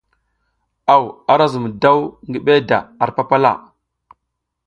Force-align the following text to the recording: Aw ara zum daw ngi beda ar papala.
Aw 0.93 1.03
ara 1.31 1.45
zum 1.53 1.65
daw 1.81 1.99
ngi 2.29 2.39
beda 2.45 2.79
ar 3.03 3.09
papala. 3.17 3.53